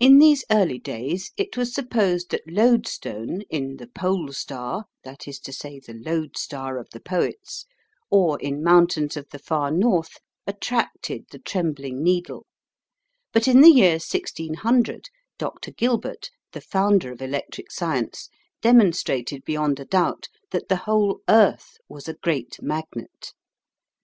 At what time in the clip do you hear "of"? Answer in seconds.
6.76-6.88, 9.16-9.28, 17.12-17.22